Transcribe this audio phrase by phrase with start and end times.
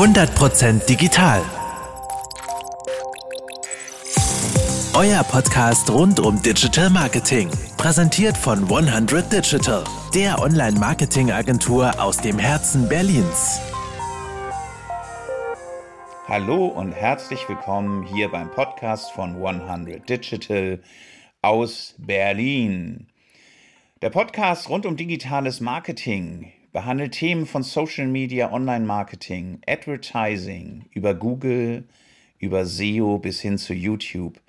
[0.00, 1.42] 100% digital.
[4.94, 7.50] Euer Podcast rund um Digital Marketing.
[7.76, 9.84] Präsentiert von 100 Digital,
[10.14, 13.60] der Online-Marketing-Agentur aus dem Herzen Berlins.
[16.26, 20.80] Hallo und herzlich willkommen hier beim Podcast von 100 Digital
[21.42, 23.06] aus Berlin.
[24.00, 31.84] Der Podcast rund um digitales Marketing behandelt Themen von Social Media, Online-Marketing, Advertising, über Google,
[32.38, 34.40] über SEO bis hin zu YouTube.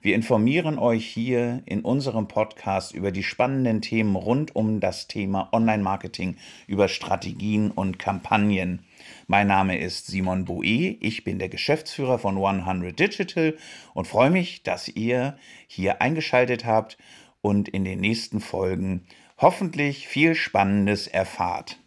[0.00, 5.48] Wir informieren euch hier in unserem Podcast über die spannenden Themen rund um das Thema
[5.52, 6.36] Online-Marketing,
[6.66, 8.84] über Strategien und Kampagnen.
[9.26, 13.56] Mein Name ist Simon Boe, ich bin der Geschäftsführer von 100 Digital
[13.92, 15.36] und freue mich, dass ihr
[15.66, 16.96] hier eingeschaltet habt
[17.42, 19.02] und in den nächsten Folgen
[19.38, 21.78] hoffentlich viel Spannendes erfahrt.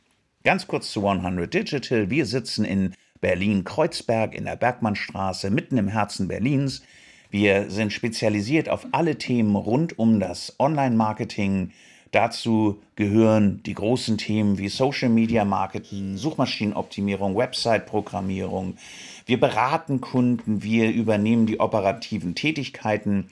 [0.43, 2.09] Ganz kurz zu 100 Digital.
[2.09, 6.83] Wir sitzen in Berlin-Kreuzberg in der Bergmannstraße, mitten im Herzen Berlins.
[7.29, 11.71] Wir sind spezialisiert auf alle Themen rund um das Online-Marketing.
[12.11, 18.77] Dazu gehören die großen Themen wie Social Media Marketing, Suchmaschinenoptimierung, Website-Programmierung.
[19.25, 23.29] Wir beraten Kunden, wir übernehmen die operativen Tätigkeiten.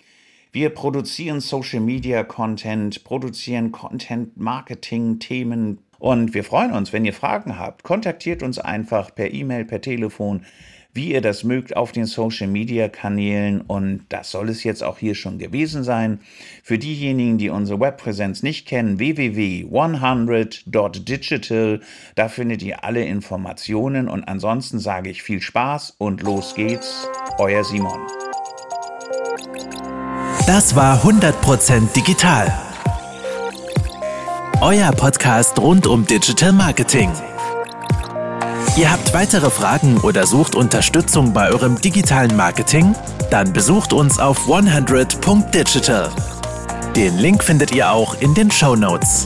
[0.51, 7.13] Wir produzieren Social Media Content, produzieren Content Marketing Themen und wir freuen uns, wenn ihr
[7.13, 7.83] Fragen habt.
[7.83, 10.45] Kontaktiert uns einfach per E-Mail, per Telefon,
[10.93, 14.97] wie ihr das mögt auf den Social Media Kanälen und das soll es jetzt auch
[14.97, 16.21] hier schon gewesen sein.
[16.63, 21.81] Für diejenigen, die unsere Webpräsenz nicht kennen, www.100.digital,
[22.15, 27.63] da findet ihr alle Informationen und ansonsten sage ich viel Spaß und los geht's, euer
[27.63, 27.99] Simon.
[30.47, 32.57] Das war 100% digital.
[34.61, 37.11] Euer Podcast rund um Digital Marketing.
[38.77, 42.95] Ihr habt weitere Fragen oder sucht Unterstützung bei eurem digitalen Marketing?
[43.29, 46.11] Dann besucht uns auf 100.digital.
[46.95, 49.25] Den Link findet ihr auch in den Show Notes.